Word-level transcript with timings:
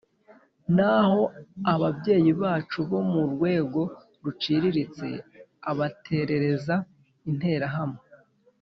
naho 0.75 1.21
ababyeyi 1.73 2.31
bacu 2.41 2.77
bo 2.89 2.99
mu 3.11 3.23
rwego 3.33 3.81
ruciriritse 4.23 5.07
abaterereza 5.71 6.75
interahamwe. 7.29 8.01